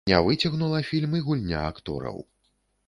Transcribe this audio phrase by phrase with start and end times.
[0.09, 2.17] Не выцягнула фільм і гульня актораў.